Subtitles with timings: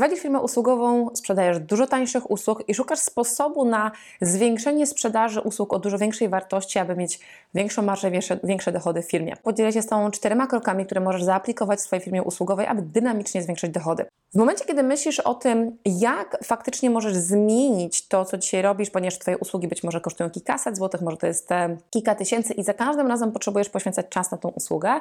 [0.00, 3.90] Prowadzisz firmę usługową, sprzedajesz dużo tańszych usług i szukasz sposobu na
[4.20, 7.20] zwiększenie sprzedaży usług o dużo większej wartości, aby mieć
[7.54, 9.36] większą marżę, większe, większe dochody w firmie.
[9.42, 13.42] Podzielę się z Tobą czterema krokami, które możesz zaaplikować w swojej firmie usługowej, aby dynamicznie
[13.42, 14.04] zwiększyć dochody.
[14.34, 19.18] W momencie, kiedy myślisz o tym, jak faktycznie możesz zmienić to, co dzisiaj robisz, ponieważ
[19.18, 21.48] Twoje usługi być może kosztują kilkaset złotych, może to jest
[21.90, 25.00] kilka tysięcy i za każdym razem potrzebujesz poświęcać czas na tą usługę,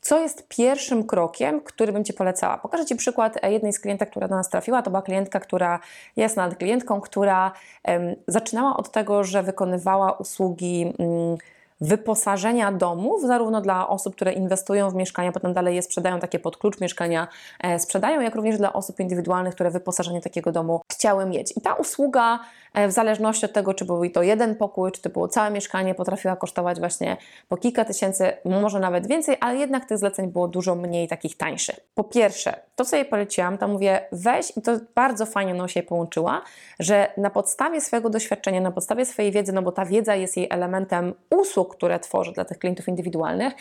[0.00, 2.58] co jest pierwszym krokiem, który bym Ci polecała?
[2.58, 4.82] Pokażę Ci przykład jednej z klientek, która do nas trafiła.
[4.82, 5.80] To była klientka, która
[6.16, 7.52] jest nad klientką, która
[7.84, 10.94] um, zaczynała od tego, że wykonywała usługi.
[10.98, 11.36] Um,
[11.80, 16.56] wyposażenia domów, zarówno dla osób, które inwestują w mieszkania, potem dalej je sprzedają, takie pod
[16.56, 17.28] klucz mieszkania
[17.60, 21.56] e, sprzedają, jak również dla osób indywidualnych, które wyposażenie takiego domu chciały mieć.
[21.56, 22.38] I ta usługa,
[22.74, 25.94] e, w zależności od tego, czy był to jeden pokój, czy to było całe mieszkanie,
[25.94, 27.16] potrafiła kosztować właśnie
[27.48, 31.80] po kilka tysięcy, może nawet więcej, ale jednak tych zleceń było dużo mniej takich tańszych.
[31.94, 35.82] Po pierwsze, to co jej poleciłam, to mówię, weź i to bardzo fajnie no się
[35.82, 36.42] połączyła,
[36.80, 40.46] że na podstawie swojego doświadczenia, na podstawie swojej wiedzy, no bo ta wiedza jest jej
[40.50, 43.52] elementem usług, które tworzy dla tych klientów indywidualnych,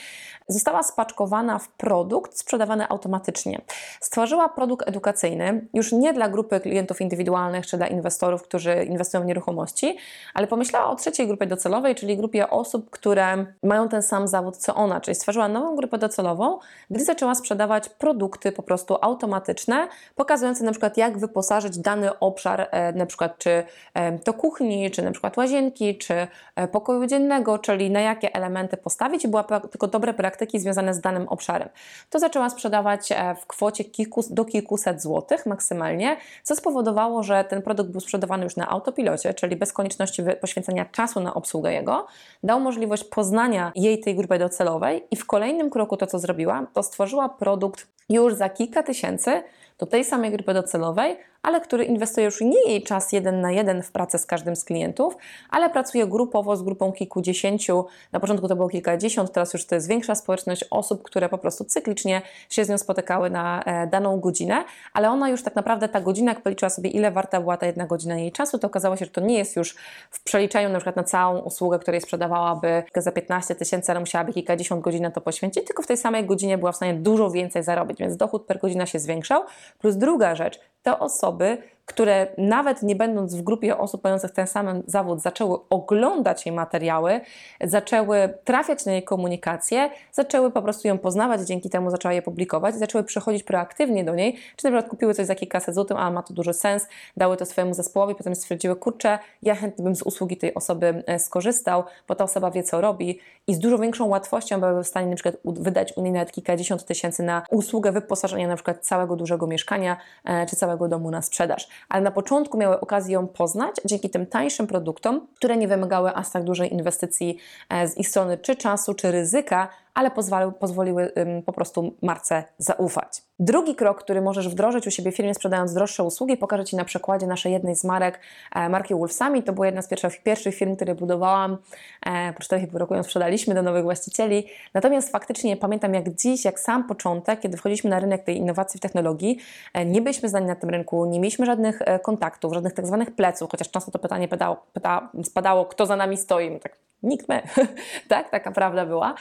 [0.48, 3.62] została spaczkowana w produkt sprzedawany automatycznie.
[4.02, 9.26] Stworzyła produkt edukacyjny już nie dla grupy klientów indywidualnych czy dla inwestorów, którzy inwestują w
[9.26, 9.98] nieruchomości,
[10.34, 14.76] ale pomyślała o trzeciej grupie docelowej, czyli grupie osób, które mają ten sam zawód co
[14.76, 20.72] ona, czyli stworzyła nową grupę docelową, gdy zaczęła sprzedawać produkty po prostu automatyczne, pokazujące na
[20.72, 23.64] przykład jak wyposażyć dany obszar, e, na przykład czy
[23.94, 28.78] e, to kuchni, czy na przykład łazienki, czy e, pokoju dziennego, czyli na jakie elementy
[28.78, 31.70] postawić i była tylko dobre praktyki związane z danym obszarem.
[32.10, 37.62] To zaczęła sprzedawać e, w kwocie kilku, do kilkuset złotych maksymalnie, co spowodowało, że ten
[37.62, 42.08] produkt był sprzedawany już na autopilocie, czyli bez konieczności poświęcenia czasu na obsługę jego.
[42.44, 46.84] Dał możliwość poznania jej tej grupy docelowej i w kolejnym kroku to, co zrobiła, to
[46.84, 49.44] stworzyła produkt już za kilka tysięcy
[49.80, 51.18] do tej samej grupy docelowej,
[51.48, 54.64] ale który inwestuje już nie jej czas jeden na jeden w pracę z każdym z
[54.64, 55.18] klientów,
[55.50, 57.86] ale pracuje grupowo z grupą kilkudziesięciu.
[58.12, 61.66] Na początku to było kilkadziesiąt, teraz już to jest większa społeczność osób, które po prostu
[61.66, 64.64] cyklicznie się z nią spotykały na e, daną godzinę,
[64.94, 67.86] ale ona już tak naprawdę ta godzina, jak policzyła sobie, ile warta była ta jedna
[67.86, 69.76] godzina jej czasu, to okazało się, że to nie jest już
[70.12, 74.82] w przeliczeniu na przykład na całą usługę, której sprzedawałaby za 15 tysięcy, ale musiałaby kilkadziesiąt
[74.82, 78.00] godzin na to poświęcić, tylko w tej samej godzinie była w stanie dużo więcej zarobić,
[78.00, 79.44] więc dochód per godzina się zwiększał.
[79.80, 84.84] Plus druga rzecz, te osoby które nawet nie będąc w grupie osób mających ten sam
[84.86, 87.22] zawód, zaczęły oglądać jej materiały,
[87.62, 92.76] zaczęły trafiać na jej komunikację, zaczęły po prostu ją poznawać, dzięki temu zaczęła je publikować,
[92.76, 96.24] zaczęły przychodzić proaktywnie do niej, czy na przykład kupiły coś za kilkaset złotych, a ma
[96.24, 96.88] to duży sens,
[97.18, 101.20] dały to swojemu zespołowi, potem stwierdziły, kurczę, ja chętnie bym z usługi tej osoby e,
[101.20, 105.08] skorzystał, bo ta osoba wie, co robi i z dużo większą łatwością były w stanie
[105.08, 109.48] na przykład wydać u niej nawet kilkadziesiąt tysięcy na usługę wyposażenia na przykład całego dużego
[109.48, 114.10] mieszkania, e, czy całego domu na sprzedaż ale na początku miały okazję ją poznać dzięki
[114.10, 117.38] tym tańszym produktom, które nie wymagały aż tak dużej inwestycji
[117.70, 121.12] e, z ich strony, czy czasu, czy ryzyka, ale pozwoliły, pozwoliły
[121.46, 123.27] po prostu marce zaufać.
[123.40, 126.86] Drugi krok, który możesz wdrożyć u siebie w firmie sprzedając droższe usługi, pokażę Ci na
[126.86, 128.20] przykładzie naszej jednej z marek,
[128.56, 129.44] e, marki Wolfsami.
[129.44, 131.58] To była jedna z pierwszych, pierwszych firm, które budowałam.
[132.06, 134.48] E, po 4,5 roku ją sprzedaliśmy do nowych właścicieli.
[134.74, 138.82] Natomiast faktycznie pamiętam jak dziś, jak sam początek, kiedy wchodziliśmy na rynek tej innowacji w
[138.82, 139.38] technologii,
[139.74, 143.52] e, nie byliśmy znani na tym rynku, nie mieliśmy żadnych kontaktów, żadnych tak zwanych pleców,
[143.52, 146.60] chociaż często to pytanie pytało, pyta, spadało, kto za nami stoi.
[146.60, 147.42] Tak, nikt my.
[148.08, 149.16] tak, taka prawda była.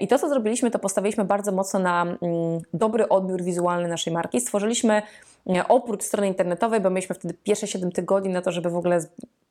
[0.00, 2.18] I to, co zrobiliśmy, to postawiliśmy bardzo mocno na mm,
[2.74, 4.40] dobry odbiór wizualny naszej marki.
[4.40, 5.02] Stworzyliśmy
[5.56, 9.00] e, oprócz strony internetowej, bo mieliśmy wtedy pierwsze 7 tygodni na to, żeby w ogóle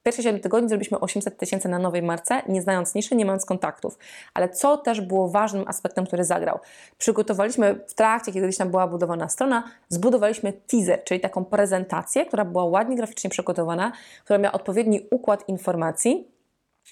[0.04, 3.98] Pierwsze 7 tygodni zrobiliśmy 800 tysięcy na nowej marce, nie znając niszy, nie mając kontaktów.
[4.34, 6.60] Ale co też było ważnym aspektem, który zagrał?
[6.98, 12.46] Przygotowaliśmy w trakcie, kiedy gdzieś tam była budowana strona, zbudowaliśmy teaser, czyli taką prezentację, która
[12.46, 13.92] była ładnie graficznie przygotowana,
[14.24, 16.28] która miała odpowiedni układ informacji,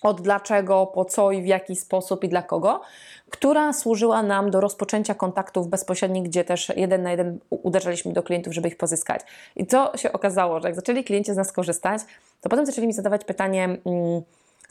[0.01, 2.81] od dlaczego, po co i w jaki sposób i dla kogo,
[3.29, 8.53] która służyła nam do rozpoczęcia kontaktów bezpośrednich, gdzie też jeden na jeden uderzaliśmy do klientów,
[8.53, 9.21] żeby ich pozyskać.
[9.55, 12.01] I co się okazało, że jak zaczęli klienci z nas korzystać,
[12.41, 14.21] to potem zaczęli mi zadawać pytanie, mm,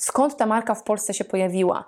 [0.00, 1.84] skąd ta marka w Polsce się pojawiła,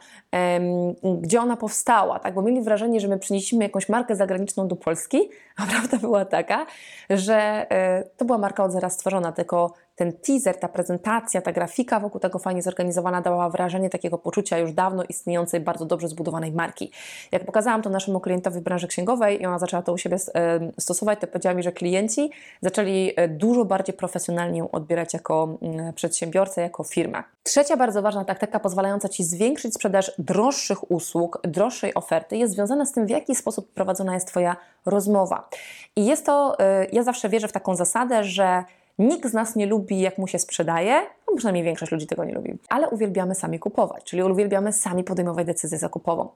[1.21, 2.35] gdzie ona powstała, tak?
[2.35, 6.67] bo mieli wrażenie, że my przynieśliśmy jakąś markę zagraniczną do Polski, a prawda była taka,
[7.11, 12.01] że e, to była marka od zaraz stworzona, tylko ten teaser, ta prezentacja, ta grafika
[12.01, 16.91] wokół tego fajnie zorganizowana dawała wrażenie takiego poczucia już dawno istniejącej, bardzo dobrze zbudowanej marki.
[17.33, 20.61] Jak pokazałam to naszemu klientowi w branży księgowej i ona zaczęła to u siebie e,
[20.79, 22.31] stosować, to powiedziała mi, że klienci
[22.61, 27.23] zaczęli e, dużo bardziej profesjonalnie ją odbierać jako mm, przedsiębiorcę, jako firmę.
[27.43, 32.93] Trzecia bardzo ważna taktyka pozwalająca Ci zwiększyć sprzedaż droższych usług, droższej oferty jest związana z
[32.93, 34.57] tym, w jaki sposób prowadzona jest Twoja
[34.87, 35.49] rozmowa.
[35.97, 38.65] I jest to, e, ja zawsze wierzę w taką zasadę, że
[38.99, 42.35] Nikt z nas nie lubi, jak mu się sprzedaje, no przynajmniej większość ludzi tego nie
[42.35, 46.29] lubi, ale uwielbiamy sami kupować, czyli uwielbiamy sami podejmować decyzję zakupową.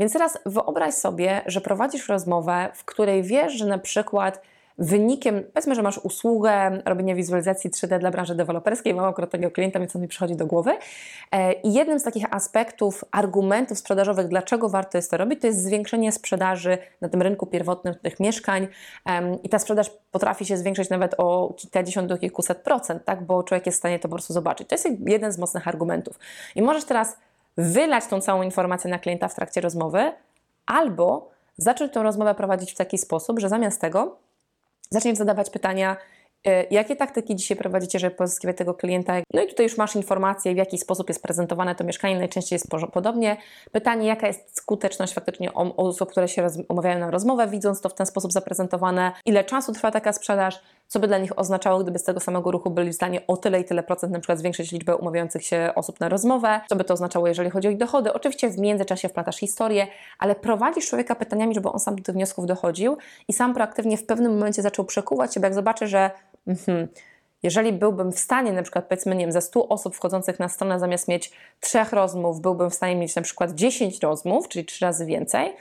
[0.00, 4.42] Więc teraz wyobraź sobie, że prowadzisz rozmowę, w której wiesz, że na przykład
[4.78, 9.78] wynikiem, powiedzmy, że masz usługę robienia wizualizacji 3D dla branży deweloperskiej, mam akurat takiego klienta,
[9.78, 10.78] więc on mi przychodzi do głowy.
[11.32, 15.62] E, I jednym z takich aspektów, argumentów sprzedażowych, dlaczego warto jest to robić, to jest
[15.62, 18.68] zwiększenie sprzedaży na tym rynku pierwotnym tych mieszkań.
[19.42, 23.22] I ta sprzedaż potrafi się zwiększyć nawet o kilkadziesiąt do kilkuset procent, tak?
[23.22, 24.68] bo człowiek jest w stanie to po prostu zobaczyć.
[24.68, 26.18] To jest jeden z mocnych argumentów.
[26.54, 27.16] I możesz teraz
[27.56, 30.12] wylać tą całą informację na klienta w trakcie rozmowy,
[30.66, 34.16] albo zacząć tą rozmowę prowadzić w taki sposób, że zamiast tego
[34.90, 35.96] zaczniesz zadawać pytania,
[36.46, 39.14] e, Jakie taktyki dzisiaj prowadzicie, żeby pozyskiwać tego klienta?
[39.34, 42.18] No i tutaj już masz informację, w jaki sposób jest prezentowane to mieszkanie.
[42.18, 43.36] Najczęściej jest podobnie.
[43.72, 48.06] Pytanie, jaka jest skuteczność faktycznie osób, które się umawiają na rozmowę, widząc to w ten
[48.06, 52.20] sposób zaprezentowane, ile czasu trwa taka sprzedaż, co by dla nich oznaczało, gdyby z tego
[52.20, 55.44] samego ruchu byli w stanie o tyle i tyle procent na przykład zwiększyć liczbę umawiających
[55.44, 58.12] się osób na rozmowę, co by to oznaczało, jeżeli chodzi o ich dochody.
[58.12, 59.86] Oczywiście w międzyczasie wplatasz historię,
[60.18, 62.96] ale prowadzisz człowieka pytaniami, żeby on sam do tych wniosków dochodził
[63.28, 66.10] i sam proaktywnie w pewnym momencie zaczął przekuwać się, bo jak zobaczy, że
[66.46, 66.88] mm,
[67.42, 70.78] jeżeli byłbym w stanie, na przykład powiedzmy, nie wiem, ze 100 osób wchodzących na stronę,
[70.78, 75.06] zamiast mieć trzech rozmów, byłbym w stanie mieć na przykład 10 rozmów, czyli trzy razy
[75.06, 75.54] więcej,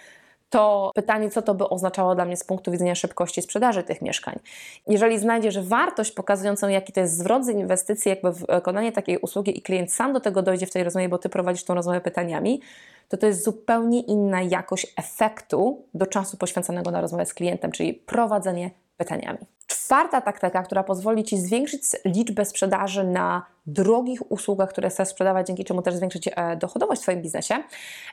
[0.50, 4.40] to pytanie, co to by oznaczało dla mnie z punktu widzenia szybkości sprzedaży tych mieszkań.
[4.88, 9.62] Jeżeli znajdziesz wartość pokazującą, jaki to jest zwrot z inwestycji, jakby wykonanie takiej usługi i
[9.62, 12.62] klient sam do tego dojdzie w tej rozmowie, bo ty prowadzisz tą rozmowę pytaniami,
[13.10, 17.94] to to jest zupełnie inna jakość efektu do czasu poświęconego na rozmowę z klientem, czyli
[17.94, 19.40] prowadzenie pytaniami.
[19.68, 25.66] Czwarta taktyka, która pozwoli Ci zwiększyć liczbę sprzedaży na drogich usługach, które chcesz sprzedawać, dzięki
[25.66, 27.56] czemu też zwiększyć e, dochodowość w Twoim biznesie,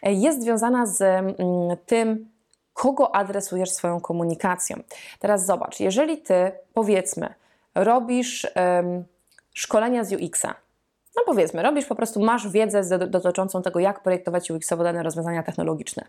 [0.02, 1.36] e, jest związana z mm,
[1.86, 2.30] tym,
[2.72, 4.76] kogo adresujesz swoją komunikacją.
[5.18, 7.34] Teraz zobacz, jeżeli Ty, powiedzmy,
[7.74, 9.04] robisz um,
[9.54, 10.54] szkolenia z UX-a,
[11.16, 16.04] no powiedzmy, robisz po prostu, masz wiedzę dotyczącą tego, jak projektować UX-owo dane rozwiązania technologiczne.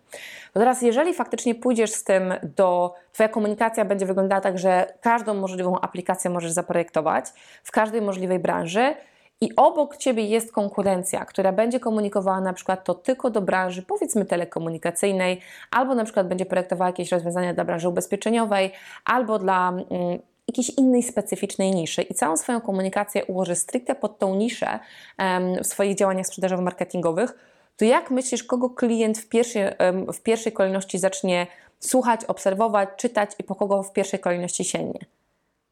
[0.54, 5.34] To teraz, jeżeli faktycznie pójdziesz z tym do, Twoja komunikacja będzie wyglądała tak, że każdą
[5.34, 7.26] możliwą aplikację możesz zaprojektować
[7.64, 8.96] w każdej możliwej branży,
[9.42, 14.26] i obok Ciebie jest konkurencja, która będzie komunikowała na przykład to tylko do branży, powiedzmy
[14.26, 15.42] telekomunikacyjnej,
[15.72, 18.72] albo na przykład będzie projektowała jakieś rozwiązania dla branży ubezpieczeniowej,
[19.06, 20.20] albo dla mm,
[20.58, 24.80] jakiejś innej specyficznej niszy i całą swoją komunikację ułoży stricte pod tą niszę
[25.64, 27.36] w swoich działaniach sprzedażowo-marketingowych,
[27.78, 29.64] to jak myślisz, kogo klient w pierwszej,
[30.14, 31.48] w pierwszej kolejności zacznie
[31.80, 35.00] słuchać, obserwować, czytać i po kogo w pierwszej kolejności sięgnie?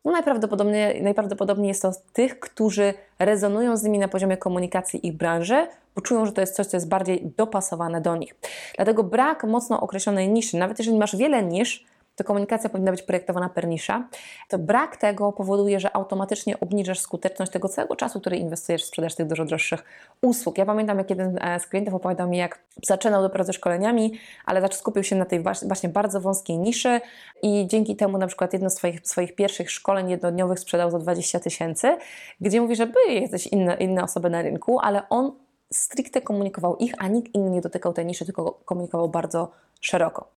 [0.06, 5.68] No najprawdopodobniej, najprawdopodobniej jest to tych, którzy rezonują z nimi na poziomie komunikacji ich branży,
[5.96, 8.36] bo czują, że to jest coś, co jest bardziej dopasowane do nich.
[8.76, 11.86] Dlatego brak mocno określonej niszy, nawet jeżeli masz wiele nisz,
[12.16, 14.08] to komunikacja powinna być projektowana per nisza,
[14.50, 19.16] to brak tego powoduje, że automatycznie obniżasz skuteczność tego całego czasu, który inwestujesz w sprzedaż
[19.16, 19.84] tych dużo droższych
[20.22, 20.58] usług.
[20.58, 24.14] Ja pamiętam, jak jeden e, z klientów opowiadał mi, jak zaczynał dopiero ze szkoleniami,
[24.46, 27.02] ale skupił się na tej właśnie bardzo wąskiej niszy
[27.42, 31.40] i dzięki temu na przykład jedno z swoich, swoich pierwszych szkoleń jednodniowych sprzedał za 20
[31.40, 31.98] tysięcy,
[32.42, 35.32] gdzie mówi, że były jakieś inne, inne osoby na rynku, ale on
[35.74, 40.28] stricte komunikował ich, a nikt inny nie dotykał tej niszy, tylko komunikował bardzo szeroko.